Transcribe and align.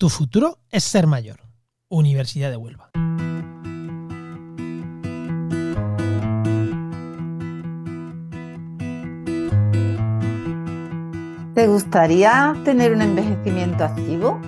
Tu 0.00 0.08
futuro 0.08 0.58
es 0.70 0.84
ser 0.84 1.08
mayor. 1.08 1.40
Universidad 1.88 2.50
de 2.50 2.56
Huelva. 2.56 2.92
¿Te 11.52 11.66
gustaría 11.66 12.54
tener 12.64 12.92
un 12.92 13.02
envejecimiento 13.02 13.82
activo? 13.82 14.40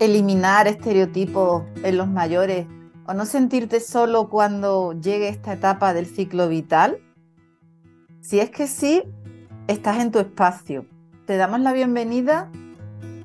¿Eliminar 0.00 0.66
estereotipos 0.66 1.62
en 1.84 1.96
los 1.96 2.08
mayores 2.08 2.66
o 3.06 3.14
no 3.14 3.26
sentirte 3.26 3.78
solo 3.78 4.28
cuando 4.28 4.94
llegue 5.00 5.28
esta 5.28 5.52
etapa 5.52 5.94
del 5.94 6.06
ciclo 6.06 6.48
vital? 6.48 6.98
Si 8.20 8.40
es 8.40 8.50
que 8.50 8.66
sí, 8.66 9.04
estás 9.68 10.00
en 10.00 10.10
tu 10.10 10.18
espacio. 10.18 10.86
Te 11.24 11.36
damos 11.36 11.60
la 11.60 11.72
bienvenida 11.72 12.50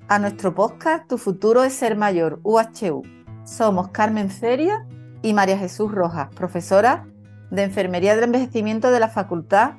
a 0.08 0.20
nuestro 0.20 0.54
podcast 0.54 1.08
Tu 1.08 1.18
futuro 1.18 1.64
es 1.64 1.73
ser 1.73 1.95
mayor, 1.95 2.40
UHU. 2.44 3.04
Somos 3.44 3.90
Carmen 3.90 4.30
Feria 4.30 4.86
y 5.22 5.34
María 5.34 5.58
Jesús 5.58 5.91
Rojas, 5.91 6.30
profesora 6.36 7.08
de 7.50 7.64
Enfermería 7.64 8.16
del 8.16 8.26
Envejecimiento 8.26 8.91
de 8.91 9.00
la 9.00 9.08
Facultad 9.08 9.73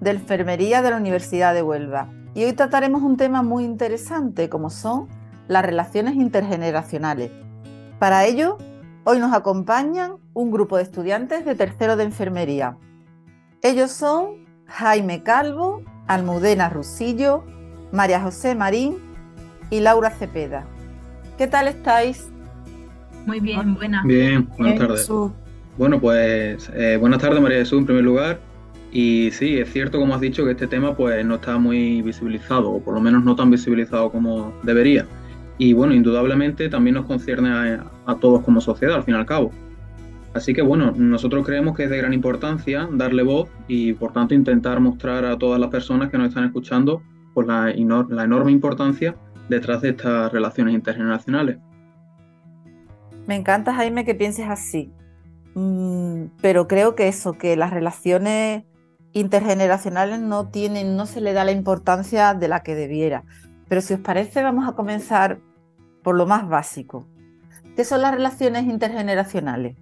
de 0.00 0.10
Enfermería 0.10 0.82
de 0.82 0.90
la 0.90 0.96
Universidad 0.96 1.52
de 1.54 1.62
Huelva. 1.62 2.12
Y 2.34 2.44
hoy 2.44 2.52
trataremos 2.52 3.02
un 3.02 3.16
tema 3.16 3.42
muy 3.42 3.64
interesante 3.64 4.48
como 4.48 4.70
son 4.70 5.08
las 5.48 5.64
relaciones 5.64 6.14
intergeneracionales. 6.14 7.32
Para 7.98 8.24
ello, 8.24 8.58
hoy 9.04 9.18
nos 9.18 9.32
acompañan 9.32 10.16
un 10.32 10.50
grupo 10.50 10.76
de 10.76 10.84
estudiantes 10.84 11.44
de 11.44 11.54
tercero 11.54 11.96
de 11.96 12.04
enfermería. 12.04 12.76
Ellos 13.62 13.90
son 13.90 14.46
Jaime 14.66 15.22
Calvo, 15.22 15.82
Almudena 16.06 16.68
Rusillo, 16.68 17.44
María 17.90 18.20
José 18.20 18.54
Marín 18.54 19.06
y 19.70 19.80
Laura 19.80 20.10
Cepeda. 20.10 20.64
¿Qué 21.38 21.46
tal 21.46 21.68
estáis? 21.68 22.28
Muy 23.26 23.40
bien, 23.40 23.74
buenas. 23.74 24.04
Bien, 24.04 24.48
buenas 24.56 24.78
tardes. 24.78 25.10
Bueno, 25.76 26.00
pues 26.00 26.70
eh, 26.74 26.96
buenas 26.98 27.20
tardes 27.20 27.40
María 27.40 27.58
Jesús 27.58 27.80
en 27.80 27.86
primer 27.86 28.04
lugar. 28.04 28.40
Y 28.92 29.30
sí, 29.32 29.58
es 29.58 29.70
cierto, 29.72 29.98
como 29.98 30.14
has 30.14 30.20
dicho, 30.20 30.44
que 30.44 30.52
este 30.52 30.66
tema 30.66 30.96
pues 30.96 31.24
no 31.26 31.34
está 31.34 31.58
muy 31.58 32.00
visibilizado, 32.02 32.70
o 32.70 32.80
por 32.80 32.94
lo 32.94 33.00
menos 33.00 33.24
no 33.24 33.36
tan 33.36 33.50
visibilizado 33.50 34.10
como 34.10 34.54
debería. 34.62 35.06
Y 35.58 35.72
bueno, 35.72 35.92
indudablemente 35.92 36.68
también 36.68 36.94
nos 36.94 37.06
concierne 37.06 37.50
a, 37.50 37.90
a 38.06 38.14
todos 38.16 38.42
como 38.42 38.60
sociedad, 38.60 38.96
al 38.96 39.02
fin 39.02 39.14
y 39.14 39.18
al 39.18 39.26
cabo. 39.26 39.50
Así 40.32 40.54
que 40.54 40.62
bueno, 40.62 40.92
nosotros 40.96 41.44
creemos 41.44 41.76
que 41.76 41.84
es 41.84 41.90
de 41.90 41.96
gran 41.96 42.12
importancia 42.12 42.88
darle 42.92 43.22
voz 43.22 43.48
y 43.68 43.94
por 43.94 44.12
tanto 44.12 44.34
intentar 44.34 44.80
mostrar 44.80 45.24
a 45.24 45.36
todas 45.36 45.58
las 45.58 45.70
personas 45.70 46.10
que 46.10 46.18
nos 46.18 46.28
están 46.28 46.44
escuchando 46.44 47.02
pues, 47.34 47.46
la, 47.46 47.74
la 48.08 48.24
enorme 48.24 48.52
importancia 48.52 49.16
detrás 49.48 49.82
de 49.82 49.90
estas 49.90 50.32
relaciones 50.32 50.74
intergeneracionales. 50.74 51.58
Me 53.26 53.34
encanta, 53.34 53.74
Jaime, 53.74 54.04
que 54.04 54.14
pienses 54.14 54.48
así. 54.48 54.92
Mm, 55.54 56.26
pero 56.40 56.68
creo 56.68 56.94
que 56.94 57.08
eso, 57.08 57.32
que 57.32 57.56
las 57.56 57.70
relaciones 57.70 58.64
intergeneracionales 59.12 60.20
no 60.20 60.48
tienen, 60.48 60.96
no 60.96 61.06
se 61.06 61.20
le 61.20 61.32
da 61.32 61.44
la 61.44 61.52
importancia 61.52 62.34
de 62.34 62.48
la 62.48 62.62
que 62.62 62.74
debiera. 62.74 63.24
Pero 63.68 63.80
si 63.80 63.94
os 63.94 64.00
parece, 64.00 64.42
vamos 64.42 64.68
a 64.68 64.72
comenzar 64.72 65.38
por 66.02 66.16
lo 66.16 66.26
más 66.26 66.48
básico. 66.48 67.06
¿Qué 67.74 67.84
son 67.84 68.02
las 68.02 68.14
relaciones 68.14 68.64
intergeneracionales? 68.64 69.76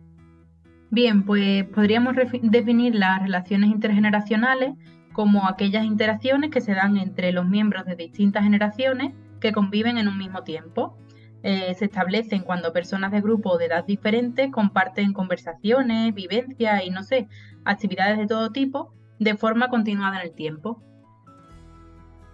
Bien, 0.91 1.25
pues 1.25 1.65
podríamos 1.65 2.15
definir 2.43 2.95
las 2.95 3.23
relaciones 3.23 3.71
intergeneracionales 3.71 4.75
como 5.13 5.49
aquellas 5.49 5.85
interacciones 5.85 6.51
que 6.51 6.61
se 6.61 6.73
dan 6.73 6.97
entre 6.97 7.33
los 7.33 7.47
miembros 7.47 7.85
de 7.85 7.97
distintas 7.97 8.45
generaciones 8.45 9.13
que 9.41 9.53
conviven 9.53 9.99
en 9.99 10.09
un 10.09 10.19
mismo 10.19 10.43
tiempo. 10.43 10.97
Eh, 11.43 11.75
se 11.75 11.85
establecen 11.85 12.43
cuando 12.43 12.73
personas 12.73 13.13
de 13.13 13.21
grupo 13.21 13.59
de 13.59 13.67
edad 13.67 13.85
diferentes 13.85 14.51
comparten 14.51 15.13
conversaciones, 15.13 16.15
vivencias 16.15 16.83
y 16.85 16.91
no 16.91 17.03
sé, 17.03 17.29
actividades 17.65 18.19
de 18.19 18.27
todo 18.27 18.51
tipo 18.51 18.95
de 19.19 19.37
forma 19.37 19.69
continuada 19.69 20.21
en 20.21 20.29
el 20.29 20.35
tiempo. 20.35 20.83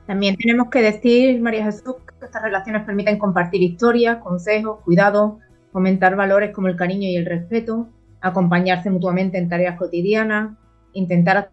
También 0.06 0.36
tenemos 0.36 0.70
que 0.70 0.82
decir, 0.82 1.41
María 1.41 1.64
Jesús, 1.64 1.97
que 2.06 2.24
estas 2.24 2.42
relaciones 2.42 2.84
permiten 2.84 3.19
compartir 3.19 3.62
historias, 3.62 4.19
consejos, 4.19 4.80
cuidados, 4.84 5.34
fomentar 5.72 6.16
valores 6.16 6.53
como 6.53 6.69
el 6.69 6.76
cariño 6.76 7.08
y 7.08 7.16
el 7.16 7.26
respeto, 7.26 7.88
acompañarse 8.20 8.91
mutuamente 8.91 9.38
en 9.38 9.48
tareas 9.48 9.78
cotidianas, 9.78 10.56
intentar 10.92 11.50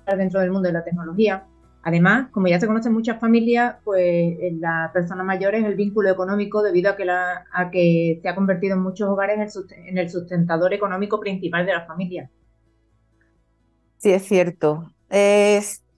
estar 0.00 0.18
dentro 0.18 0.40
del 0.40 0.50
mundo 0.50 0.68
de 0.68 0.74
la 0.74 0.84
tecnología. 0.84 1.44
Además, 1.86 2.30
como 2.30 2.48
ya 2.48 2.58
se 2.58 2.66
conocen 2.66 2.94
muchas 2.94 3.20
familias, 3.20 3.76
pues 3.84 4.36
la 4.58 4.90
persona 4.92 5.22
mayor 5.22 5.54
es 5.54 5.64
el 5.64 5.74
vínculo 5.74 6.10
económico 6.10 6.62
debido 6.62 6.90
a 6.90 6.96
que, 6.96 7.04
a 7.10 7.70
se 7.70 8.28
ha 8.28 8.34
convertido 8.34 8.74
en 8.74 8.82
muchos 8.82 9.08
hogares 9.08 9.54
en 9.86 9.98
el 9.98 10.10
sustentador 10.10 10.72
económico 10.72 11.20
principal 11.20 11.66
de 11.66 11.72
la 11.72 11.86
familia. 11.86 12.30
Sí, 13.98 14.12
es 14.12 14.24
cierto. 14.26 14.90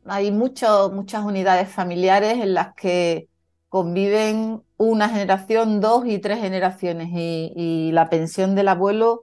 Hay 0.08 0.30
muchas 0.30 1.24
unidades 1.24 1.68
familiares 1.68 2.34
en 2.34 2.54
las 2.54 2.74
que 2.74 3.28
conviven 3.68 4.62
una 4.76 5.08
generación, 5.08 5.80
dos 5.80 6.04
y 6.06 6.18
tres 6.18 6.40
generaciones 6.40 7.08
y, 7.12 7.90
la 7.92 8.08
pensión 8.08 8.54
del 8.54 8.68
abuelo 8.68 9.22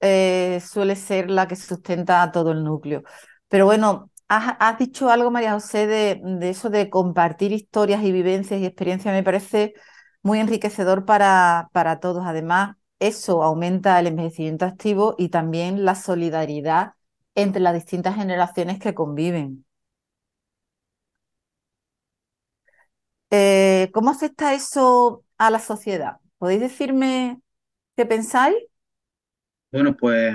eh, 0.00 0.60
suele 0.64 0.96
ser 0.96 1.30
la 1.30 1.46
que 1.48 1.56
sustenta 1.56 2.30
todo 2.32 2.52
el 2.52 2.64
núcleo. 2.64 3.02
Pero 3.48 3.66
bueno, 3.66 4.10
has, 4.58 4.78
dicho 4.78 5.10
algo, 5.10 5.30
María 5.30 5.52
José, 5.52 5.86
de, 5.86 6.20
eso 6.50 6.70
de 6.70 6.90
compartir 6.90 7.52
historias 7.52 8.02
y 8.04 8.12
vivencias 8.12 8.60
y 8.60 8.66
experiencias, 8.66 9.14
me 9.14 9.22
parece 9.22 9.74
muy 10.22 10.38
enriquecedor 10.40 11.04
para, 11.04 11.68
para 11.72 12.00
todos. 12.00 12.24
Además, 12.26 12.76
eso 12.98 13.42
aumenta 13.42 13.98
el 14.00 14.06
envejecimiento 14.08 14.64
activo 14.66 15.14
y 15.18 15.28
también 15.30 15.84
la 15.84 15.94
solidaridad 15.94 16.92
entre 17.34 17.60
las 17.62 17.74
distintas 17.74 18.16
generaciones 18.16 18.78
que 18.78 18.94
conviven. 18.94 19.64
Eh, 23.30 23.90
¿Cómo 23.92 24.10
afecta 24.10 24.54
eso 24.54 25.24
a 25.38 25.50
la 25.50 25.58
sociedad? 25.60 26.18
¿Podéis 26.38 26.60
decirme 26.60 27.40
qué 27.96 28.06
pensáis? 28.06 28.56
Bueno, 29.74 29.96
pues, 29.96 30.32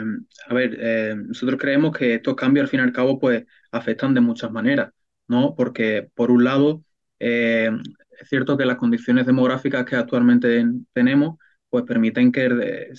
a 0.50 0.54
ver, 0.54 0.76
eh, 0.82 1.16
nosotros 1.16 1.58
creemos 1.58 1.96
que 1.98 2.16
estos 2.16 2.36
cambios 2.36 2.66
al 2.66 2.70
fin 2.70 2.82
y 2.82 2.84
al 2.84 2.92
cabo, 2.92 3.18
pues, 3.20 3.46
afectan 3.72 4.14
de 4.14 4.20
muchas 4.20 4.52
maneras, 4.52 4.92
¿no? 5.30 5.56
Porque, 5.56 6.10
por 6.14 6.30
un 6.30 6.44
lado, 6.44 6.84
eh, 7.20 7.72
es 8.20 8.28
cierto 8.28 8.58
que 8.58 8.66
las 8.66 8.76
condiciones 8.76 9.26
demográficas 9.26 9.86
que 9.86 9.96
actualmente 9.96 10.66
tenemos, 10.92 11.38
pues, 11.70 11.86
permiten 11.86 12.34
que, 12.34 12.92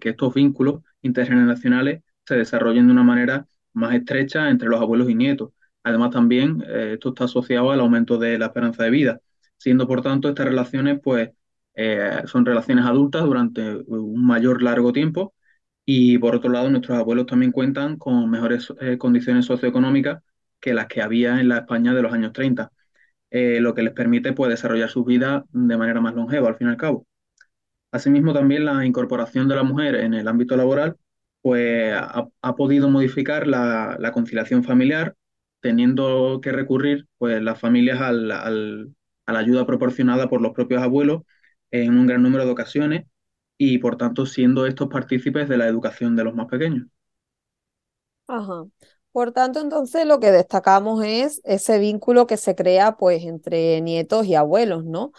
que 0.00 0.08
estos 0.08 0.32
vínculos 0.32 0.82
intergeneracionales 1.02 2.02
se 2.24 2.36
desarrollen 2.36 2.86
de 2.86 2.92
una 2.94 3.02
manera 3.02 3.46
más 3.74 3.94
estrecha 3.94 4.48
entre 4.48 4.68
los 4.70 4.80
abuelos 4.80 5.10
y 5.10 5.14
nietos. 5.14 5.50
Además, 5.82 6.10
también 6.10 6.64
eh, 6.68 6.92
esto 6.94 7.10
está 7.10 7.24
asociado 7.24 7.70
al 7.70 7.80
aumento 7.80 8.16
de 8.16 8.38
la 8.38 8.46
esperanza 8.46 8.84
de 8.84 8.90
vida, 8.90 9.20
siendo, 9.58 9.86
por 9.86 10.00
tanto, 10.00 10.30
estas 10.30 10.46
relaciones, 10.46 11.00
pues, 11.02 11.28
son 12.26 12.44
relaciones 12.46 12.84
adultas 12.86 13.24
durante 13.24 13.76
un 13.86 14.26
mayor 14.26 14.62
largo 14.62 14.92
tiempo 14.92 15.34
y 15.94 16.16
por 16.18 16.34
otro 16.34 16.50
lado, 16.50 16.70
nuestros 16.70 16.98
abuelos 16.98 17.26
también 17.26 17.52
cuentan 17.52 17.98
con 17.98 18.30
mejores 18.30 18.72
eh, 18.80 18.96
condiciones 18.96 19.44
socioeconómicas 19.44 20.22
que 20.60 20.72
las 20.72 20.86
que 20.86 21.02
había 21.02 21.38
en 21.38 21.48
la 21.48 21.58
España 21.58 21.92
de 21.92 22.00
los 22.02 22.12
años 22.14 22.32
30, 22.32 22.72
eh, 23.30 23.60
lo 23.60 23.74
que 23.74 23.82
les 23.82 23.92
permite 23.92 24.32
pues, 24.32 24.50
desarrollar 24.50 24.88
sus 24.88 25.04
vidas 25.04 25.44
de 25.52 25.76
manera 25.76 26.00
más 26.00 26.14
longeva, 26.14 26.48
al 26.48 26.56
fin 26.56 26.68
y 26.68 26.70
al 26.70 26.78
cabo. 26.78 27.06
Asimismo, 27.92 28.32
también 28.32 28.64
la 28.64 28.86
incorporación 28.86 29.48
de 29.48 29.56
la 29.56 29.64
mujer 29.64 29.96
en 29.96 30.14
el 30.14 30.28
ámbito 30.28 30.56
laboral 30.56 30.96
pues, 31.42 31.94
ha, 31.94 32.56
podido 32.56 32.88
modificar 32.88 33.46
la, 33.46 34.10
conciliación 34.14 34.64
familiar, 34.64 35.16
teniendo 35.60 36.40
que 36.42 36.52
recurrir 36.52 37.06
pues, 37.18 37.42
las 37.42 37.60
familias 37.60 38.00
a 38.00 38.12
la 38.12 39.38
ayuda 39.38 39.66
proporcionada 39.66 40.28
por 40.28 40.40
los 40.42 40.52
propios 40.52 40.82
abuelos 40.82 41.22
en 41.70 41.98
un 41.98 42.06
gran 42.06 42.22
número 42.22 42.46
de 42.46 42.52
ocasiones 42.52 43.04
y 43.64 43.78
por 43.78 43.96
tanto 43.96 44.26
siendo 44.26 44.66
estos 44.66 44.88
partícipes 44.88 45.48
de 45.48 45.56
la 45.56 45.68
educación 45.68 46.16
de 46.16 46.24
los 46.24 46.34
más 46.34 46.46
pequeños. 46.48 46.88
Ajá. 48.26 48.64
Por 49.12 49.32
tanto, 49.32 49.60
entonces 49.60 50.06
lo 50.06 50.18
que 50.20 50.30
destacamos 50.32 51.04
es 51.04 51.40
ese 51.44 51.78
vínculo 51.78 52.26
que 52.26 52.36
se 52.38 52.54
crea 52.54 52.96
pues 52.96 53.22
entre 53.24 53.80
nietos 53.82 54.26
y 54.26 54.34
abuelos, 54.34 54.84
¿no? 54.84 55.12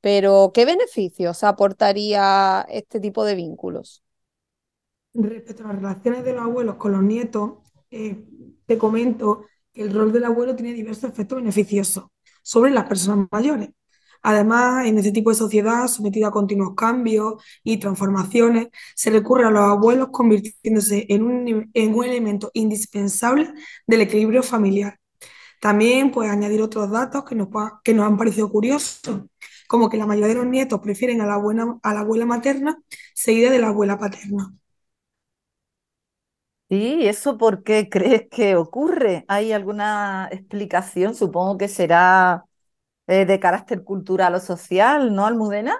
Pero, 0.00 0.52
¿qué 0.54 0.64
beneficios 0.66 1.44
aportaría 1.44 2.66
este 2.70 3.00
tipo 3.00 3.24
de 3.24 3.34
vínculos? 3.36 4.02
Respecto 5.14 5.64
a 5.64 5.68
las 5.68 5.76
relaciones 5.76 6.24
de 6.24 6.32
los 6.34 6.42
abuelos 6.42 6.76
con 6.76 6.92
los 6.92 7.02
nietos, 7.02 7.58
eh, 7.90 8.24
te 8.66 8.78
comento 8.78 9.44
que 9.72 9.82
el 9.82 9.92
rol 9.92 10.12
del 10.12 10.24
abuelo 10.24 10.54
tiene 10.54 10.74
diversos 10.74 11.10
efectos 11.10 11.38
beneficiosos 11.38 12.04
sobre 12.42 12.70
las 12.70 12.84
personas 12.88 13.26
mayores. 13.30 13.70
Además, 14.22 14.86
en 14.86 14.98
este 14.98 15.12
tipo 15.12 15.30
de 15.30 15.36
sociedad 15.36 15.86
sometida 15.88 16.28
a 16.28 16.30
continuos 16.30 16.74
cambios 16.76 17.42
y 17.64 17.78
transformaciones, 17.78 18.68
se 18.94 19.10
recurre 19.10 19.44
a 19.46 19.50
los 19.50 19.62
abuelos 19.62 20.08
convirtiéndose 20.12 21.06
en 21.08 21.22
un, 21.24 21.70
en 21.74 21.94
un 21.94 22.04
elemento 22.04 22.50
indispensable 22.54 23.52
del 23.86 24.00
equilibrio 24.02 24.42
familiar. 24.42 24.98
También, 25.60 26.10
pues, 26.12 26.30
añadir 26.30 26.62
otros 26.62 26.90
datos 26.90 27.24
que 27.24 27.34
nos, 27.34 27.48
que 27.84 27.94
nos 27.94 28.06
han 28.06 28.16
parecido 28.16 28.50
curiosos, 28.50 29.22
como 29.68 29.88
que 29.90 29.96
la 29.96 30.06
mayoría 30.06 30.28
de 30.28 30.34
los 30.36 30.46
nietos 30.46 30.80
prefieren 30.80 31.20
a 31.20 31.26
la, 31.26 31.34
a 31.82 31.94
la 31.94 32.00
abuela 32.00 32.26
materna 32.26 32.78
seguida 33.14 33.50
de 33.50 33.58
la 33.58 33.68
abuela 33.68 33.98
paterna. 33.98 34.54
¿Y 36.70 37.06
eso 37.06 37.38
por 37.38 37.62
qué 37.62 37.88
crees 37.88 38.28
que 38.30 38.56
ocurre? 38.56 39.24
¿Hay 39.28 39.52
alguna 39.52 40.28
explicación? 40.30 41.14
Supongo 41.14 41.56
que 41.58 41.68
será 41.68 42.44
eh, 43.08 43.26
de 43.26 43.40
carácter 43.40 43.82
cultural 43.84 44.34
o 44.34 44.40
social, 44.40 45.14
¿no, 45.14 45.26
Almudena? 45.26 45.76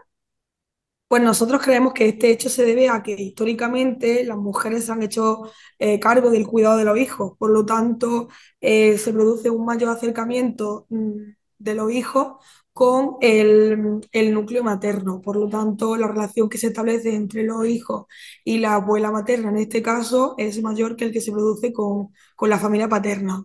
Pues 1.08 1.22
nosotros 1.22 1.62
creemos 1.62 1.94
que 1.94 2.08
este 2.08 2.30
hecho 2.30 2.50
se 2.50 2.64
debe 2.64 2.90
a 2.90 3.02
que 3.02 3.12
históricamente 3.12 4.24
las 4.24 4.36
mujeres 4.36 4.84
se 4.84 4.92
han 4.92 5.02
hecho 5.02 5.42
eh, 5.78 5.98
cargo 6.00 6.30
del 6.30 6.46
cuidado 6.46 6.76
de 6.76 6.84
los 6.84 6.98
hijos, 6.98 7.32
por 7.38 7.50
lo 7.50 7.64
tanto 7.64 8.28
eh, 8.60 8.98
se 8.98 9.12
produce 9.12 9.48
un 9.48 9.64
mayor 9.64 9.90
acercamiento 9.90 10.86
mm, 10.90 11.14
de 11.58 11.74
los 11.74 11.90
hijos 11.92 12.44
con 12.72 13.16
el, 13.20 14.00
núcleo 14.32 14.62
materno. 14.64 15.20
Por 15.20 15.36
lo 15.36 15.48
tanto, 15.48 15.96
la 15.96 16.08
relación 16.08 16.48
que 16.48 16.58
se 16.58 16.68
establece 16.68 17.14
entre 17.14 17.42
los 17.42 17.66
hijos 17.66 18.06
y 18.44 18.58
la 18.58 18.74
abuela 18.74 19.10
materna 19.10 19.50
en 19.50 19.56
este 19.58 19.82
caso 19.82 20.34
es 20.38 20.62
mayor 20.62 20.96
que 20.96 21.06
el 21.06 21.12
que 21.12 21.20
se 21.20 21.32
produce 21.32 21.72
con, 21.72 22.10
con 22.36 22.50
la 22.50 22.58
familia 22.58 22.88
paterna. 22.88 23.44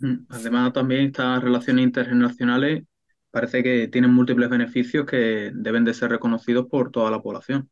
Mm, 0.00 0.26
además, 0.30 0.72
también 0.72 1.06
estas 1.06 1.42
relaciones 1.42 1.84
intergeneracionales 1.84 2.84
parece 3.30 3.62
que 3.62 3.88
tienen 3.88 4.12
múltiples 4.14 4.48
beneficios 4.50 5.06
que 5.06 5.52
deben 5.54 5.84
de 5.84 5.94
ser 5.94 6.10
reconocidos 6.10 6.66
por 6.68 6.90
toda 6.90 7.10
la 7.10 7.22
población. 7.22 7.70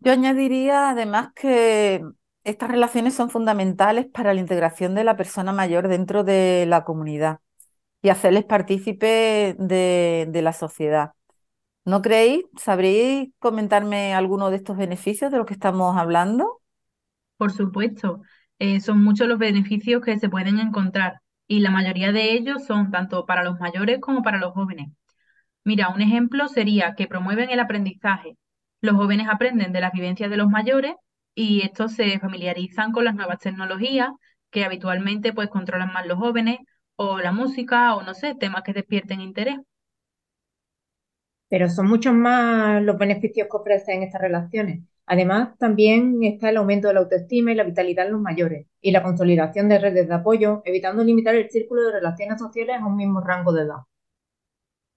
Yo 0.00 0.12
añadiría 0.12 0.90
además 0.90 1.30
que 1.34 2.02
estas 2.44 2.70
relaciones 2.70 3.14
son 3.14 3.30
fundamentales 3.30 4.06
para 4.06 4.34
la 4.34 4.40
integración 4.40 4.94
de 4.94 5.04
la 5.04 5.16
persona 5.16 5.52
mayor 5.52 5.86
dentro 5.88 6.24
de 6.24 6.66
la 6.68 6.84
comunidad 6.84 7.38
y 8.02 8.10
hacerles 8.10 8.44
partícipe 8.44 9.56
de, 9.58 10.26
de 10.30 10.42
la 10.42 10.52
sociedad. 10.54 11.12
¿No 11.86 12.02
creéis? 12.02 12.44
¿Sabréis 12.58 13.30
comentarme 13.40 14.14
alguno 14.14 14.50
de 14.50 14.56
estos 14.58 14.76
beneficios 14.78 15.32
de 15.32 15.38
los 15.38 15.46
que 15.46 15.54
estamos 15.54 15.96
hablando? 15.98 16.60
Por 17.36 17.52
supuesto, 17.52 18.22
eh, 18.62 18.80
son 18.80 19.02
muchos 19.02 19.28
los 19.28 19.38
beneficios 19.38 20.02
que 20.04 20.18
se 20.18 20.28
pueden 20.30 20.58
encontrar 20.58 21.20
y 21.48 21.60
la 21.60 21.70
mayoría 21.70 22.12
de 22.12 22.32
ellos 22.32 22.64
son 22.66 22.90
tanto 22.92 23.26
para 23.26 23.44
los 23.44 23.58
mayores 23.60 24.00
como 24.00 24.22
para 24.22 24.38
los 24.38 24.52
jóvenes. 24.54 24.90
Mira, 25.64 25.88
un 25.90 26.00
ejemplo 26.02 26.48
sería 26.48 26.94
que 26.96 27.06
promueven 27.08 27.50
el 27.50 27.60
aprendizaje. 27.60 28.36
Los 28.80 28.96
jóvenes 28.96 29.28
aprenden 29.30 29.72
de 29.72 29.80
las 29.80 29.92
vivencias 29.92 30.30
de 30.30 30.36
los 30.38 30.48
mayores 30.50 30.94
y 31.34 31.62
estos 31.62 31.92
se 31.94 32.18
familiarizan 32.20 32.92
con 32.92 33.04
las 33.04 33.14
nuevas 33.16 33.38
tecnologías 33.40 34.10
que 34.50 34.64
habitualmente 34.64 35.32
pues 35.32 35.48
controlan 35.50 35.92
más 35.92 36.06
los 36.06 36.18
jóvenes 36.18 36.58
o 36.96 37.18
la 37.20 37.32
música 37.32 37.94
o 37.96 38.02
no 38.04 38.14
sé, 38.14 38.34
temas 38.36 38.62
que 38.64 38.74
despierten 38.74 39.20
interés. 39.22 39.58
Pero 41.48 41.70
son 41.70 41.86
muchos 41.88 42.14
más 42.14 42.82
los 42.82 42.98
beneficios 42.98 43.46
que 43.48 43.56
ofrecen 43.56 44.02
estas 44.02 44.20
relaciones. 44.22 44.80
Además, 45.06 45.58
también 45.58 46.22
está 46.22 46.50
el 46.50 46.56
aumento 46.56 46.88
de 46.88 46.94
la 46.94 47.00
autoestima 47.00 47.52
y 47.52 47.54
la 47.54 47.64
vitalidad 47.64 48.06
en 48.06 48.12
los 48.12 48.20
mayores 48.20 48.66
y 48.80 48.92
la 48.92 49.02
consolidación 49.02 49.68
de 49.68 49.78
redes 49.78 50.08
de 50.08 50.14
apoyo, 50.14 50.62
evitando 50.64 51.02
limitar 51.02 51.34
el 51.34 51.50
círculo 51.50 51.82
de 51.82 51.92
relaciones 51.92 52.38
sociales 52.38 52.76
a 52.80 52.86
un 52.86 52.96
mismo 52.96 53.20
rango 53.20 53.52
de 53.52 53.62
edad. 53.62 53.80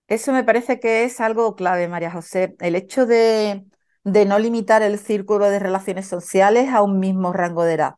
Eso 0.08 0.32
me 0.34 0.44
parece 0.44 0.80
que 0.80 1.04
es 1.04 1.20
algo 1.20 1.56
clave, 1.56 1.88
María 1.88 2.12
José. 2.12 2.56
El 2.60 2.76
hecho 2.76 3.08
de, 3.08 3.66
no 4.04 4.38
limitar 4.38 4.84
el 4.84 5.00
círculo 5.00 5.50
de 5.50 5.60
relaciones 5.60 6.08
sociales 6.08 6.70
a 6.72 6.84
un 6.84 7.00
mismo 7.00 7.34
rango 7.34 7.64
de 7.64 7.74
edad. 7.74 7.96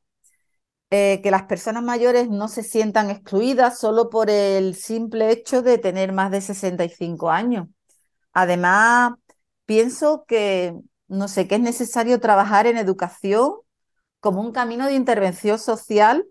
Eh, 0.89 1.19
que 1.21 1.31
las 1.31 1.43
personas 1.43 1.83
mayores 1.83 2.29
no 2.29 2.47
se 2.47 2.63
sientan 2.63 3.09
excluidas 3.09 3.77
solo 3.77 4.09
por 4.09 4.29
el 4.29 4.73
simple 4.75 5.31
hecho 5.31 5.61
de 5.61 5.77
tener 5.77 6.13
más 6.13 6.31
de 6.31 6.39
65 6.39 7.29
años. 7.29 7.67
Además, 8.31 9.13
pienso 9.65 10.23
que 10.25 10.73
no 11.07 11.27
sé, 11.27 11.47
que 11.47 11.55
es 11.55 11.61
necesario 11.61 12.19
trabajar 12.19 12.67
en 12.67 12.77
educación 12.77 13.53
como 14.19 14.41
un 14.41 14.51
camino 14.51 14.85
de 14.87 14.95
intervención 14.95 15.59
social 15.59 16.25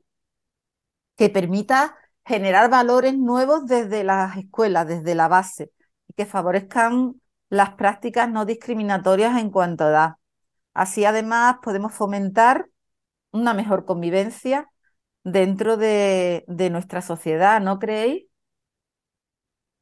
que 1.17 1.31
permita 1.31 1.97
generar 2.25 2.69
valores 2.71 3.17
nuevos 3.17 3.67
desde 3.67 4.05
las 4.05 4.37
escuelas, 4.37 4.87
desde 4.87 5.15
la 5.15 5.29
base, 5.29 5.71
y 6.09 6.15
que 6.15 6.27
favorezcan 6.27 7.21
las 7.49 7.75
prácticas 7.75 8.31
no 8.31 8.45
discriminatorias 8.45 9.41
en 9.41 9.51
cuanto 9.51 9.85
a 9.85 9.89
edad. 9.89 10.11
Así 10.75 11.05
además 11.05 11.57
podemos 11.63 11.95
fomentar 11.95 12.69
una 13.31 13.55
mejor 13.55 13.85
convivencia 13.85 14.69
dentro 15.23 15.77
de, 15.77 16.45
nuestra 16.71 17.01
sociedad, 17.01 17.61
¿no 17.61 17.79
creéis? 17.79 18.27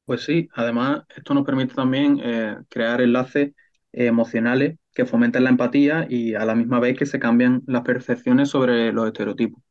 Pues 0.04 0.22
sí, 0.22 0.48
además 0.54 1.02
esto 1.16 1.34
nos 1.34 1.44
permite 1.44 1.74
también 1.74 2.20
eh, 2.22 2.58
crear 2.68 3.00
enlaces 3.00 3.52
emocionales 3.92 4.78
que 4.94 5.06
fomenten 5.06 5.44
la 5.44 5.50
empatía 5.50 6.06
y 6.08 6.34
a 6.34 6.44
la 6.46 6.54
misma 6.54 6.80
vez 6.80 6.96
que 6.98 7.06
se 7.06 7.18
cambian 7.20 7.62
las 7.66 7.82
percepciones 7.82 8.50
sobre 8.50 8.92
los 8.92 9.06
estereotipos. 9.06 9.62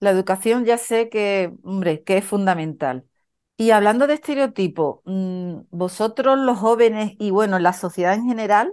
La 0.00 0.10
educación 0.10 0.64
ya 0.64 0.78
sé 0.78 1.08
que, 1.10 1.52
hombre, 1.62 2.02
que 2.04 2.16
es 2.18 2.24
fundamental. 2.24 3.06
Y 3.56 3.70
hablando 3.72 4.06
de 4.06 4.14
estereotipos, 4.14 5.00
mm, 5.04 5.60
vosotros 5.70 6.38
los 6.38 6.58
jóvenes 6.58 7.12
y 7.18 7.30
bueno, 7.30 7.58
la 7.58 7.72
sociedad 7.74 8.14
en 8.14 8.24
general, 8.26 8.72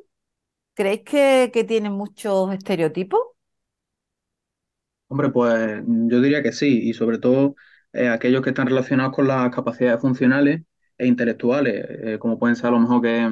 ¿creéis 0.75 1.03
que, 1.05 1.51
que 1.53 1.63
tienen 1.65 1.93
muchos 1.93 2.53
estereotipos? 2.53 3.19
Hombre, 5.09 5.29
pues 5.29 5.81
yo 5.87 6.21
diría 6.21 6.43
que 6.43 6.51
sí, 6.51 6.89
y 6.89 6.93
sobre 6.93 7.17
todo 7.19 7.55
eh, 7.93 8.09
aquellos 8.09 8.41
que 8.41 8.49
están 8.49 8.67
relacionados 8.67 9.13
con 9.15 9.27
las 9.27 9.49
capacidades 9.55 10.01
funcionales 10.01 10.63
e 10.97 11.07
intelectuales, 11.07 11.85
eh, 11.89 12.19
como 12.19 12.37
pueden 12.39 12.55
ser 12.57 12.67
a 12.67 12.71
lo 12.71 12.79
mejor 12.79 13.01
que, 13.01 13.31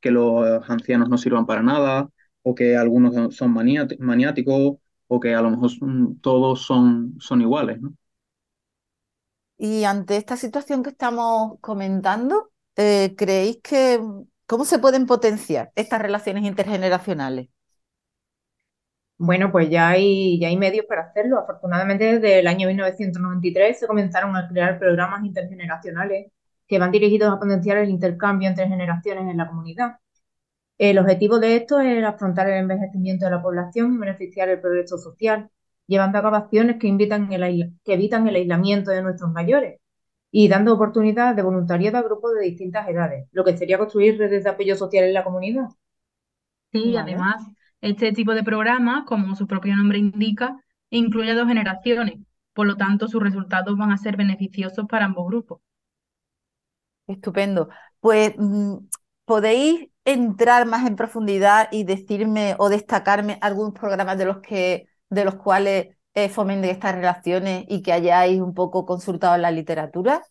que 0.00 0.10
los 0.10 0.68
ancianos 0.70 1.08
no 1.08 1.18
sirvan 1.18 1.46
para 1.46 1.62
nada, 1.62 2.10
o 2.42 2.54
que 2.54 2.76
algunos 2.76 3.34
son 3.36 3.52
maniáticos, 3.52 4.76
o 5.08 5.20
que 5.20 5.34
a 5.34 5.42
lo 5.42 5.50
mejor 5.50 5.70
todos 6.20 6.62
son, 6.62 7.16
son 7.20 7.40
iguales, 7.42 7.80
¿no? 7.80 7.94
Y 9.56 9.84
ante 9.84 10.16
esta 10.16 10.36
situación 10.36 10.82
que 10.82 10.90
estamos 10.90 11.58
comentando, 11.60 12.52
eh, 12.76 13.14
¿creéis 13.16 13.58
que 13.62 14.00
cómo 14.46 14.64
se 14.64 14.78
pueden 14.78 15.06
potenciar 15.06 15.72
estas 15.74 16.00
relaciones 16.00 16.44
intergeneracionales? 16.44 17.48
Bueno, 19.20 19.50
pues 19.50 19.68
ya 19.70 19.88
hay, 19.88 20.38
ya 20.40 20.48
hay 20.48 20.56
medios 20.56 20.86
para 20.86 21.02
hacerlo. 21.02 21.38
Afortunadamente, 21.40 22.04
desde 22.14 22.38
el 22.40 22.46
año 22.46 22.68
1993 22.68 23.78
se 23.80 23.86
comenzaron 23.88 24.36
a 24.36 24.48
crear 24.48 24.78
programas 24.78 25.24
intergeneracionales 25.24 26.30
que 26.68 26.78
van 26.78 26.92
dirigidos 26.92 27.32
a 27.32 27.38
potenciar 27.38 27.78
el 27.78 27.90
intercambio 27.90 28.48
entre 28.48 28.68
generaciones 28.68 29.28
en 29.28 29.36
la 29.38 29.48
comunidad. 29.48 29.96
El 30.78 30.98
objetivo 30.98 31.40
de 31.40 31.56
esto 31.56 31.80
es 31.80 32.04
afrontar 32.04 32.48
el 32.48 32.58
envejecimiento 32.60 33.24
de 33.24 33.32
la 33.32 33.42
población 33.42 33.94
y 33.94 33.98
beneficiar 33.98 34.48
el 34.48 34.60
progreso 34.60 34.98
social, 34.98 35.50
llevando 35.86 36.18
a 36.18 36.22
cabo 36.22 36.36
acciones 36.36 36.76
que, 36.78 36.86
invitan 36.86 37.28
que 37.28 37.94
evitan 37.94 38.28
el 38.28 38.36
aislamiento 38.36 38.90
de 38.92 39.02
nuestros 39.02 39.32
mayores 39.32 39.80
y 40.30 40.48
dando 40.48 40.74
oportunidad 40.74 41.34
de 41.34 41.42
voluntariado 41.42 41.98
a 41.98 42.02
grupos 42.02 42.34
de 42.34 42.44
distintas 42.44 42.88
edades, 42.88 43.28
lo 43.32 43.44
que 43.44 43.56
sería 43.56 43.78
construir 43.78 44.18
redes 44.18 44.44
de 44.44 44.50
apoyo 44.50 44.76
social 44.76 45.04
en 45.04 45.14
la 45.14 45.24
comunidad. 45.24 45.68
Sí, 46.70 46.96
además, 46.96 47.42
este 47.80 48.12
tipo 48.12 48.34
de 48.34 48.44
programa, 48.44 49.04
como 49.06 49.34
su 49.34 49.46
propio 49.46 49.74
nombre 49.74 49.98
indica, 49.98 50.62
incluye 50.90 51.30
a 51.30 51.34
dos 51.34 51.48
generaciones, 51.48 52.16
por 52.52 52.66
lo 52.66 52.76
tanto 52.76 53.08
sus 53.08 53.22
resultados 53.22 53.76
van 53.78 53.90
a 53.90 53.96
ser 53.96 54.16
beneficiosos 54.16 54.86
para 54.86 55.06
ambos 55.06 55.26
grupos. 55.26 55.60
Estupendo. 57.08 57.70
Pues, 58.00 58.34
mm, 58.38 58.76
¿podéis 59.26 59.90
entrar 60.06 60.66
más 60.66 60.88
en 60.88 60.96
profundidad 60.96 61.68
y 61.72 61.84
decirme 61.84 62.56
o 62.60 62.70
destacarme 62.70 63.38
algunos 63.42 63.74
programas 63.74 64.18
de 64.18 64.26
los 64.26 64.40
que, 64.40 64.88
de 65.10 65.26
los 65.26 65.36
cuales 65.36 65.96
eh, 66.14 66.30
fomenten 66.30 66.70
estas 66.72 66.96
relaciones 66.96 67.66
y 67.68 67.82
que 67.82 67.92
hayáis 67.94 68.40
un 68.42 68.54
poco 68.54 68.86
consultado 68.86 69.36
en 69.36 69.42
la 69.42 69.52
literatura? 69.52 70.22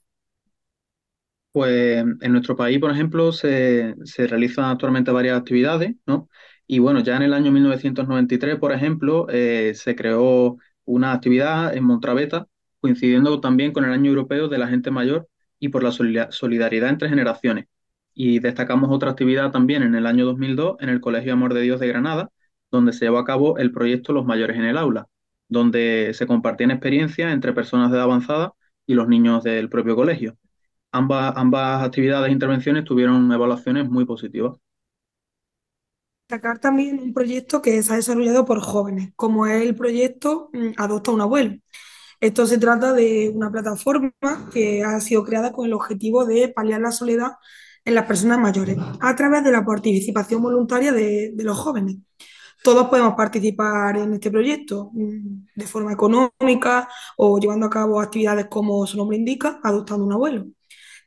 Pues 1.52 2.06
en 2.22 2.32
nuestro 2.32 2.56
país, 2.56 2.80
por 2.80 2.92
ejemplo, 2.92 3.32
se, 3.32 3.96
se 4.06 4.28
realizan 4.28 4.66
actualmente 4.66 5.12
varias 5.12 5.40
actividades, 5.40 5.96
¿no? 6.06 6.30
Y 6.68 6.80
bueno, 6.80 7.02
ya 7.02 7.16
en 7.18 7.24
el 7.24 7.34
año 7.34 7.52
1993, 7.52 8.58
por 8.60 8.74
ejemplo, 8.74 9.28
eh, 9.30 9.74
se 9.76 9.96
creó 9.96 10.58
una 10.86 11.14
actividad 11.14 11.76
en 11.76 11.84
Montraveta, 11.86 12.48
coincidiendo 12.80 13.42
también 13.42 13.74
con 13.74 13.86
el 13.86 13.92
Año 13.94 14.10
Europeo 14.12 14.50
de 14.50 14.58
la 14.60 14.68
Gente 14.68 14.92
Mayor, 14.92 15.28
y 15.60 15.70
por 15.70 15.84
la 15.84 15.92
solidaridad 15.92 16.90
entre 16.90 17.10
generaciones. 17.10 17.66
Y 18.14 18.40
destacamos 18.40 18.90
otra 18.92 19.12
actividad 19.12 19.52
también 19.52 19.84
en 19.84 19.96
el 19.96 20.08
año 20.08 20.26
2002 20.26 20.78
en 20.80 20.90
el 20.90 21.02
Colegio 21.02 21.34
Amor 21.34 21.54
de 21.54 21.62
Dios 21.62 21.80
de 21.80 21.88
Granada, 21.88 22.30
donde 22.72 22.94
se 22.94 23.06
llevó 23.06 23.20
a 23.20 23.26
cabo 23.26 23.58
el 23.58 23.72
proyecto 23.72 24.14
Los 24.14 24.26
Mayores 24.26 24.58
en 24.58 24.66
el 24.66 24.78
Aula, 24.78 25.08
donde 25.48 26.12
se 26.14 26.28
compartían 26.28 26.72
experiencias 26.72 27.32
entre 27.32 27.54
personas 27.54 27.92
de 27.92 27.98
edad 27.98 28.06
avanzada 28.06 28.54
y 28.86 28.94
los 28.96 29.08
niños 29.08 29.44
del 29.44 29.70
propio 29.70 29.96
colegio. 29.96 30.38
Ambas, 30.92 31.34
ambas 31.36 31.84
actividades 31.84 32.30
e 32.30 32.34
intervenciones 32.34 32.86
tuvieron 32.86 33.32
evaluaciones 33.32 33.90
muy 33.90 34.06
positivas. 34.06 34.58
Destacar 36.28 36.60
también 36.60 37.00
un 37.00 37.14
proyecto 37.14 37.62
que 37.62 37.82
se 37.82 37.94
ha 37.94 37.96
desarrollado 37.96 38.44
por 38.44 38.60
jóvenes, 38.60 39.12
como 39.16 39.48
es 39.48 39.62
el 39.62 39.76
proyecto 39.76 40.50
mm, 40.52 40.72
Adopta 40.78 41.12
un 41.12 41.22
abuelo, 41.22 41.56
Esto 42.20 42.48
se 42.48 42.58
trata 42.58 42.94
de 42.94 43.32
una 43.34 43.52
plataforma 43.52 44.12
que 44.52 44.84
ha 44.84 45.00
sido 45.02 45.24
creada 45.24 45.52
con 45.52 45.66
el 45.68 45.74
objetivo 45.74 46.26
de 46.26 46.50
paliar 46.50 46.82
la 46.82 46.92
soledad 46.92 47.34
en 47.86 47.96
las 47.96 48.06
personas 48.06 48.40
mayores 48.40 48.78
a 49.00 49.16
través 49.16 49.44
de 49.44 49.52
la 49.52 49.64
participación 49.64 50.42
voluntaria 50.42 50.92
de, 50.92 51.34
los 51.38 51.58
jóvenes. 51.58 51.98
Todos 52.64 52.90
podemos 52.90 53.14
participar 53.16 53.98
en 53.98 54.14
este 54.16 54.32
proyecto 54.32 54.90
mm, 54.94 55.46
de 55.56 55.68
forma 55.68 55.94
económica 55.94 56.90
o 57.18 57.40
llevando 57.40 57.68
a 57.68 57.70
cabo 57.70 58.02
actividades 58.02 58.48
como 58.48 58.86
su 58.88 58.98
nombre 58.98 59.18
indica, 59.18 59.60
adoptando 59.64 60.06
un 60.06 60.14
abuelo. 60.14 60.48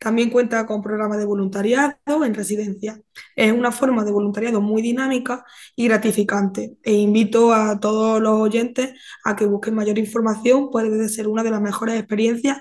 También 0.01 0.31
cuenta 0.31 0.67
con 0.67 0.83
programas 0.83 1.19
de 1.19 1.27
voluntariado 1.27 2.25
en 2.25 2.35
residencia. 2.35 3.01
Es 3.37 3.53
una 3.53 3.71
forma 3.73 4.05
de 4.05 4.13
voluntariado 4.13 4.61
muy 4.63 4.83
dinámica 4.83 5.45
y 5.77 5.87
gratificante. 5.89 6.79
E 6.83 6.95
invito 6.95 7.53
a 7.53 7.79
todos 7.81 8.21
los 8.21 8.41
oyentes 8.41 8.95
a 9.25 9.37
que 9.37 9.47
busquen 9.47 9.75
mayor 9.77 9.99
información, 9.99 10.71
puede 10.71 11.09
ser 11.11 11.29
una 11.29 11.43
de 11.45 11.51
las 11.53 11.61
mejores 11.61 11.97
experiencias 12.01 12.59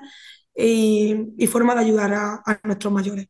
y, 0.56 1.16
y 1.38 1.48
formas 1.48 1.78
de 1.78 1.84
ayudar 1.84 2.14
a, 2.14 2.42
a 2.46 2.60
nuestros 2.66 2.94
mayores. 2.94 3.28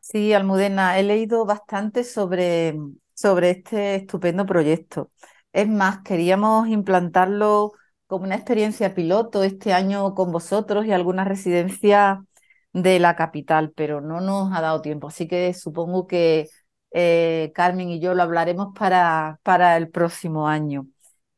Sí, 0.00 0.32
Almudena, 0.32 0.98
he 0.98 1.02
leído 1.02 1.44
bastante 1.44 2.02
sobre, 2.04 2.76
sobre 3.14 3.50
este 3.50 3.96
estupendo 3.96 4.46
proyecto. 4.46 5.12
Es 5.52 5.68
más, 5.68 6.00
queríamos 6.02 6.68
implantarlo 6.68 7.72
como 8.06 8.24
una 8.24 8.36
experiencia 8.36 8.94
piloto 8.94 9.42
este 9.44 9.72
año 9.74 10.14
con 10.14 10.32
vosotros 10.32 10.86
y 10.86 10.92
algunas 10.92 11.28
residencias 11.28 12.18
de 12.72 12.98
la 12.98 13.16
capital, 13.16 13.72
pero 13.74 14.00
no 14.00 14.20
nos 14.20 14.52
ha 14.56 14.60
dado 14.60 14.82
tiempo. 14.82 15.08
Así 15.08 15.28
que 15.28 15.54
supongo 15.54 16.06
que 16.06 16.48
eh, 16.92 17.52
Carmen 17.54 17.90
y 17.90 18.00
yo 18.00 18.14
lo 18.14 18.22
hablaremos 18.22 18.68
para, 18.78 19.40
para 19.42 19.76
el 19.76 19.90
próximo 19.90 20.48
año. 20.48 20.86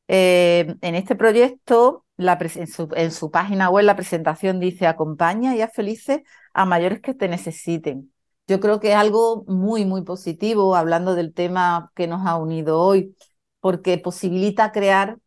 Eh, 0.08 0.74
en 0.80 0.94
este 0.94 1.14
proyecto, 1.16 2.04
la 2.16 2.38
en, 2.40 2.66
su, 2.66 2.88
en, 2.96 3.12
su, 3.12 3.30
página 3.30 3.70
web, 3.70 3.84
la 3.84 3.96
presentación 3.96 4.60
dice 4.60 4.86
acompaña 4.86 5.54
y 5.54 5.62
haz 5.62 5.72
felices 5.72 6.22
a 6.52 6.64
mayores 6.66 7.00
que 7.00 7.14
te 7.14 7.28
necesiten. 7.28 8.12
Yo 8.48 8.58
creo 8.60 8.80
que 8.80 8.90
es 8.90 8.96
algo 8.96 9.44
muy, 9.46 9.84
muy 9.84 10.02
positivo, 10.02 10.74
hablando 10.74 11.14
del 11.14 11.32
tema 11.32 11.92
que 11.94 12.08
nos 12.08 12.26
ha 12.26 12.36
unido 12.36 12.80
hoy, 12.80 13.16
porque 13.60 13.98
posibilita 13.98 14.72
crear 14.72 15.18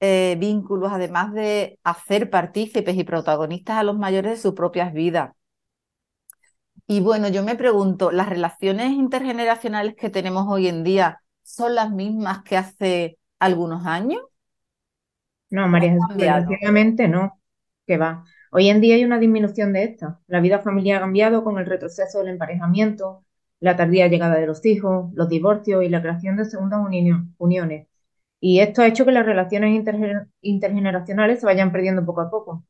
eh, 0.00 0.36
vínculos, 0.40 0.92
además 0.92 1.32
de 1.32 1.78
hacer 1.84 2.30
partícipes 2.30 2.96
y 2.96 3.04
protagonistas 3.04 3.78
a 3.78 3.84
los 3.84 3.96
mayores 3.96 4.32
de 4.32 4.38
sus 4.38 4.54
propias 4.54 4.92
vidas. 4.92 5.32
Y 6.86 7.00
bueno, 7.00 7.28
yo 7.28 7.42
me 7.42 7.56
pregunto, 7.56 8.10
¿las 8.10 8.28
relaciones 8.28 8.92
intergeneracionales 8.92 9.94
que 9.96 10.10
tenemos 10.10 10.46
hoy 10.48 10.68
en 10.68 10.84
día 10.84 11.22
son 11.42 11.74
las 11.74 11.90
mismas 11.90 12.42
que 12.42 12.56
hace 12.56 13.18
algunos 13.38 13.86
años? 13.86 14.20
No, 15.50 15.68
María 15.68 15.92
Jesús, 15.92 16.16
desgraciadamente 16.16 17.06
no, 17.08 17.40
que 17.86 17.96
va. 17.96 18.24
Hoy 18.50 18.68
en 18.68 18.80
día 18.80 18.96
hay 18.96 19.04
una 19.04 19.18
disminución 19.18 19.72
de 19.72 19.84
esta. 19.84 20.20
La 20.26 20.40
vida 20.40 20.60
familiar 20.60 20.98
ha 20.98 21.00
cambiado 21.00 21.44
con 21.44 21.58
el 21.58 21.66
retroceso 21.66 22.18
del 22.18 22.28
emparejamiento, 22.28 23.24
la 23.60 23.76
tardía 23.76 24.08
llegada 24.08 24.36
de 24.36 24.46
los 24.46 24.64
hijos, 24.66 25.12
los 25.14 25.28
divorcios 25.28 25.84
y 25.84 25.88
la 25.88 26.02
creación 26.02 26.36
de 26.36 26.44
segundas 26.46 26.80
uniones. 27.38 27.88
Y 28.40 28.60
esto 28.60 28.82
ha 28.82 28.86
hecho 28.88 29.04
que 29.06 29.12
las 29.12 29.26
relaciones 29.26 29.72
intergeneracionales 30.42 31.40
se 31.40 31.46
vayan 31.46 31.72
perdiendo 31.72 32.04
poco 32.04 32.20
a 32.22 32.30
poco. 32.30 32.64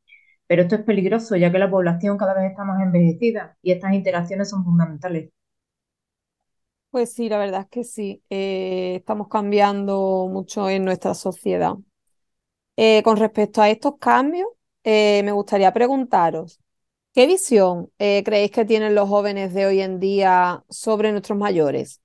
Pero 0.47 0.63
esto 0.63 0.75
es 0.75 0.83
peligroso 0.83 1.35
ya 1.35 1.51
que 1.51 1.59
la 1.59 1.69
población 1.69 2.17
cada 2.17 2.33
vez 2.35 2.51
está 2.51 2.63
más 2.63 2.81
envejecida 2.81 3.57
y 3.61 3.71
estas 3.71 3.93
interacciones 3.93 4.49
son 4.49 4.63
fundamentales. 4.65 5.31
Pues 6.89 7.13
sí, 7.13 7.27
la 7.29 7.37
verdad 7.37 7.61
es 7.63 7.67
que 7.69 7.83
sí. 7.83 8.23
Eh, 8.29 8.95
estamos 8.97 9.27
cambiando 9.27 10.27
mucho 10.31 10.69
en 10.69 10.85
nuestra 10.85 11.13
sociedad. 11.13 11.75
Eh, 12.77 13.03
con 13.03 13.17
respecto 13.17 13.61
a 13.61 13.69
estos 13.69 13.97
cambios, 13.99 14.47
eh, 14.83 15.21
me 15.23 15.31
gustaría 15.31 15.73
preguntaros, 15.73 16.59
¿qué 17.13 17.27
visión 17.27 17.91
creéis 17.97 18.51
que 18.51 18.65
tienen 18.65 18.95
los 18.95 19.09
jóvenes 19.09 19.53
de 19.53 19.65
hoy 19.67 19.81
en 19.81 19.99
día 19.99 20.63
sobre 20.69 21.11
nuestros 21.11 21.37
mayores? 21.39 22.01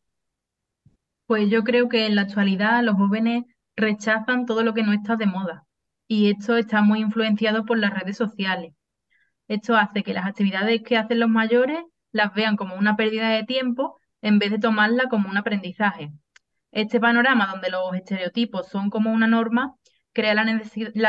Pues 1.26 1.48
yo 1.48 1.64
creo 1.64 1.88
que 1.88 2.04
en 2.04 2.14
la 2.14 2.20
actualidad 2.20 2.82
los 2.84 2.96
jóvenes 2.96 3.44
rechazan 3.74 4.44
todo 4.44 4.62
lo 4.62 4.74
que 4.74 4.82
no 4.82 4.92
está 4.92 5.16
de 5.16 5.24
moda 5.24 5.66
y 6.12 6.28
esto 6.28 6.56
está 6.56 6.82
muy 6.82 6.98
influenciado 7.02 7.64
por 7.64 7.78
las 7.78 7.94
redes 7.94 8.16
sociales. 8.16 8.74
Esto 9.46 9.76
hace 9.76 10.02
que 10.02 10.12
las 10.12 10.26
actividades 10.26 10.82
que 10.82 10.96
hacen 10.96 11.20
los 11.20 11.28
mayores 11.28 11.84
las 12.10 12.34
vean 12.34 12.56
como 12.56 12.74
una 12.74 12.96
pérdida 12.96 13.28
de 13.28 13.44
tiempo 13.44 13.96
en 14.20 14.40
vez 14.40 14.50
de 14.50 14.58
tomarla 14.58 15.04
como 15.08 15.28
un 15.30 15.36
aprendizaje. 15.36 16.10
Este 16.72 16.98
panorama 16.98 17.46
donde 17.46 17.70
los 17.70 17.94
estereotipos 17.94 18.66
son 18.66 18.90
como 18.90 19.12
una 19.12 19.28
norma 19.28 19.76
crea 20.12 20.34
la, 20.34 20.42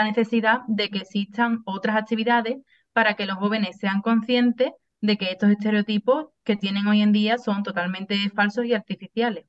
necesidad 0.03 0.61
de 0.67 0.89
que 0.91 0.99
existan 0.99 1.63
otras 1.65 1.95
actividades 1.95 2.57
para 2.93 3.15
que 3.15 3.25
los 3.25 3.37
jóvenes 3.37 3.79
sean 3.79 4.01
conscientes 4.03 4.69
de 4.99 5.17
que 5.17 5.31
estos 5.31 5.49
estereotipos 5.49 6.27
que 6.43 6.57
tienen 6.57 6.85
hoy 6.85 7.01
en 7.01 7.11
día 7.11 7.39
son 7.39 7.63
totalmente 7.63 8.29
falsos 8.35 8.65
y 8.65 8.75
artificiales. 8.75 9.45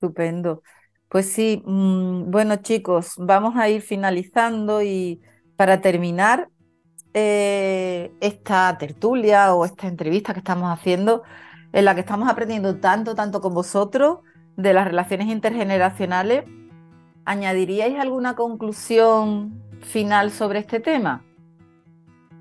Estupendo. 0.00 0.62
Pues 1.08 1.32
sí, 1.32 1.62
mmm, 1.64 2.30
bueno 2.30 2.56
chicos, 2.56 3.14
vamos 3.16 3.56
a 3.56 3.68
ir 3.70 3.80
finalizando 3.80 4.82
y 4.82 5.22
para 5.56 5.80
terminar 5.80 6.50
eh, 7.14 8.12
esta 8.20 8.76
tertulia 8.76 9.54
o 9.54 9.64
esta 9.64 9.88
entrevista 9.88 10.34
que 10.34 10.40
estamos 10.40 10.70
haciendo, 10.70 11.22
en 11.72 11.86
la 11.86 11.94
que 11.94 12.00
estamos 12.00 12.28
aprendiendo 12.28 12.76
tanto, 12.76 13.14
tanto 13.14 13.40
con 13.40 13.54
vosotros 13.54 14.18
de 14.56 14.74
las 14.74 14.86
relaciones 14.86 15.28
intergeneracionales, 15.28 16.44
¿añadiríais 17.24 17.98
alguna 17.98 18.36
conclusión 18.36 19.62
final 19.80 20.30
sobre 20.30 20.58
este 20.58 20.78
tema? 20.78 21.24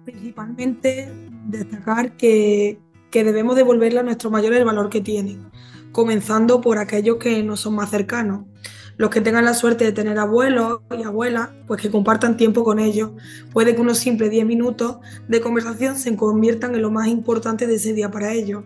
Principalmente 0.03 1.09
destacar 1.45 2.17
que, 2.17 2.79
que 3.11 3.23
debemos 3.23 3.55
devolverle 3.55 4.01
a 4.01 4.03
nuestros 4.03 4.31
mayores 4.31 4.59
el 4.59 4.65
valor 4.65 4.89
que 4.89 4.99
tienen 4.99 5.49
comenzando 5.91 6.61
por 6.61 6.77
aquellos 6.77 7.17
que 7.17 7.43
no 7.43 7.57
son 7.57 7.75
más 7.75 7.89
cercanos. 7.89 8.45
Los 8.97 9.11
que 9.11 9.21
tengan 9.21 9.45
la 9.45 9.53
suerte 9.53 9.85
de 9.85 9.91
tener 9.91 10.17
abuelos 10.17 10.79
y 10.97 11.03
abuelas, 11.03 11.49
pues 11.67 11.81
que 11.81 11.91
compartan 11.91 12.35
tiempo 12.35 12.63
con 12.63 12.79
ellos. 12.79 13.11
Puede 13.53 13.75
que 13.75 13.81
unos 13.81 13.99
simples 13.99 14.31
10 14.31 14.45
minutos 14.45 14.97
de 15.27 15.39
conversación 15.39 15.97
se 15.97 16.15
conviertan 16.15 16.73
en 16.73 16.81
lo 16.81 16.89
más 16.89 17.07
importante 17.07 17.67
de 17.67 17.75
ese 17.75 17.93
día 17.93 18.09
para 18.09 18.33
ellos. 18.33 18.63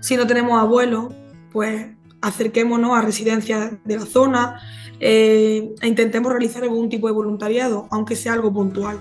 Si 0.00 0.16
no 0.16 0.26
tenemos 0.26 0.60
abuelos, 0.60 1.14
pues 1.52 1.86
acerquémonos 2.20 2.98
a 2.98 3.02
residencias 3.02 3.72
de 3.84 3.96
la 3.96 4.06
zona 4.06 4.60
eh, 4.98 5.72
e 5.80 5.86
intentemos 5.86 6.32
realizar 6.32 6.64
algún 6.64 6.88
tipo 6.88 7.06
de 7.06 7.12
voluntariado, 7.12 7.86
aunque 7.92 8.16
sea 8.16 8.32
algo 8.32 8.52
puntual. 8.52 8.98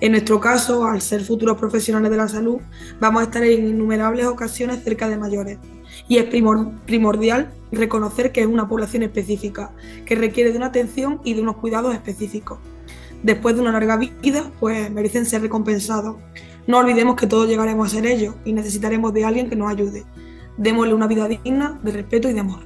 En 0.00 0.12
nuestro 0.12 0.40
caso, 0.40 0.86
al 0.86 1.02
ser 1.02 1.22
futuros 1.22 1.58
profesionales 1.58 2.10
de 2.10 2.16
la 2.16 2.28
salud, 2.28 2.58
vamos 2.98 3.20
a 3.20 3.24
estar 3.24 3.44
en 3.44 3.68
innumerables 3.68 4.26
ocasiones 4.26 4.82
cerca 4.82 5.08
de 5.08 5.18
mayores 5.18 5.58
y 6.08 6.18
es 6.18 6.24
primordial 6.24 7.52
reconocer 7.72 8.32
que 8.32 8.42
es 8.42 8.46
una 8.46 8.68
población 8.68 9.02
específica, 9.02 9.72
que 10.04 10.14
requiere 10.14 10.50
de 10.50 10.58
una 10.58 10.66
atención 10.66 11.20
y 11.24 11.34
de 11.34 11.42
unos 11.42 11.56
cuidados 11.56 11.94
específicos. 11.94 12.58
Después 13.22 13.54
de 13.54 13.62
una 13.62 13.72
larga 13.72 13.96
vida, 13.96 14.50
pues 14.60 14.90
merecen 14.90 15.24
ser 15.24 15.42
recompensados. 15.42 16.16
No 16.66 16.78
olvidemos 16.78 17.16
que 17.16 17.26
todos 17.26 17.48
llegaremos 17.48 17.88
a 17.88 17.96
ser 17.96 18.06
ellos 18.06 18.34
y 18.44 18.52
necesitaremos 18.52 19.12
de 19.14 19.24
alguien 19.24 19.48
que 19.48 19.56
nos 19.56 19.70
ayude. 19.70 20.04
Démosle 20.56 20.94
una 20.94 21.06
vida 21.06 21.26
digna, 21.26 21.78
de 21.82 21.92
respeto 21.92 22.28
y 22.28 22.34
de 22.34 22.40
amor. 22.40 22.60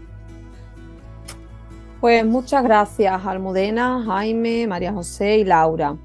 Pues 2.00 2.24
muchas 2.24 2.62
gracias, 2.62 3.26
Almudena, 3.26 4.02
Jaime, 4.04 4.66
María 4.68 4.92
José 4.92 5.38
y 5.38 5.44
Laura. 5.44 5.96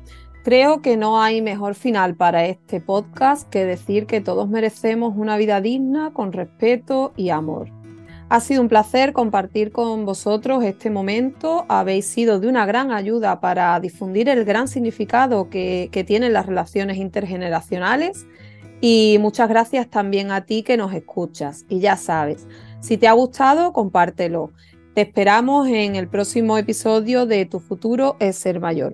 Creo 0.43 0.81
que 0.81 0.97
no 0.97 1.21
hay 1.21 1.41
mejor 1.41 1.73
final 1.73 2.15
para 2.15 2.45
este 2.45 2.81
podcast 2.81 3.49
que 3.49 3.63
decir 3.63 4.05
que 4.05 4.19
todos 4.19 4.49
merecemos 4.49 5.13
una 5.15 5.37
vida 5.37 5.61
digna 5.61 6.11
con 6.11 6.33
respeto 6.33 7.13
y 7.15 7.29
amor. 7.29 7.69
Ha 8.27 8.41
sido 8.41 8.61
un 8.61 8.67
placer 8.67 9.13
compartir 9.13 9.71
con 9.71 10.05
vosotros 10.05 10.61
este 10.65 10.89
momento. 10.89 11.65
Habéis 11.69 12.07
sido 12.07 12.41
de 12.41 12.49
una 12.49 12.65
gran 12.65 12.91
ayuda 12.91 13.39
para 13.39 13.79
difundir 13.79 14.27
el 14.27 14.43
gran 14.43 14.67
significado 14.67 15.49
que, 15.49 16.03
tienen 16.05 16.33
las 16.33 16.45
relaciones 16.45 16.97
intergeneracionales. 16.97 18.25
Y 18.81 19.17
muchas 19.21 19.47
gracias 19.47 19.87
también 19.87 20.31
a 20.31 20.45
ti 20.45 20.63
que 20.63 20.75
nos 20.75 20.93
escuchas. 20.93 21.63
Y 21.69 21.79
ya 21.79 21.95
sabes, 21.95 22.47
si 22.81 22.97
te 22.97 23.07
ha 23.07 23.13
gustado, 23.13 23.71
compártelo. 23.71 24.51
Te 24.93 25.01
esperamos 25.01 25.69
en 25.69 25.95
el 25.95 26.09
próximo 26.09 26.57
episodio 26.57 27.25
de 27.25 27.45
Tu 27.45 27.61
futuro 27.61 28.17
es 28.19 28.35
ser 28.35 28.59
mayor, 28.59 28.93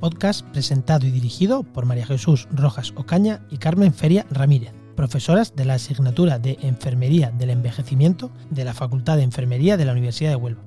podcast 0.00 0.44
presentado 0.46 1.06
y 1.06 1.10
dirigido 1.10 1.62
por 1.62 1.84
María 1.84 2.06
Jesús 2.06 2.48
Rojas 2.50 2.92
Ocaña 2.96 3.42
y 3.50 3.58
Carmen 3.58 3.92
Feria 3.92 4.26
Ramírez, 4.30 4.72
profesoras 4.96 5.54
de 5.54 5.66
la 5.66 5.74
asignatura 5.74 6.38
de 6.38 6.58
Enfermería 6.62 7.30
del 7.30 7.50
Envejecimiento 7.50 8.32
de 8.50 8.64
la 8.64 8.74
Facultad 8.74 9.18
de 9.18 9.22
Enfermería 9.22 9.76
de 9.76 9.84
la 9.84 9.92
Universidad 9.92 10.30
de 10.30 10.36
Huelva. 10.36 10.62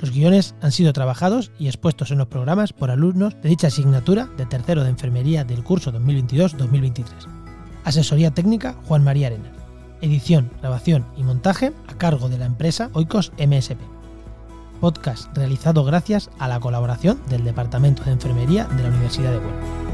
Los 0.00 0.12
guiones 0.12 0.54
han 0.62 0.72
sido 0.72 0.92
trabajados 0.94 1.50
y 1.58 1.66
expuestos 1.66 2.10
en 2.10 2.18
los 2.18 2.28
programas 2.28 2.72
por 2.72 2.90
alumnos 2.90 3.34
de 3.42 3.50
dicha 3.50 3.66
asignatura 3.66 4.30
de 4.38 4.46
tercero 4.46 4.82
de 4.82 4.90
Enfermería 4.90 5.44
del 5.44 5.62
curso 5.62 5.92
2022-2023. 5.92 7.04
Asesoría 7.84 8.30
técnica 8.30 8.76
Juan 8.84 9.04
María 9.04 9.26
Arenas. 9.26 9.52
Edición, 10.00 10.50
grabación 10.60 11.04
y 11.18 11.24
montaje 11.24 11.72
a 11.88 11.98
cargo 11.98 12.30
de 12.30 12.38
la 12.38 12.46
empresa 12.46 12.88
Oikos 12.94 13.32
MSP. 13.36 13.99
Podcast 14.80 15.36
realizado 15.36 15.84
gracias 15.84 16.30
a 16.38 16.48
la 16.48 16.58
colaboración 16.58 17.20
del 17.28 17.44
Departamento 17.44 18.02
de 18.04 18.12
Enfermería 18.12 18.64
de 18.64 18.82
la 18.82 18.88
Universidad 18.88 19.30
de 19.32 19.38
Huelva. 19.38 19.89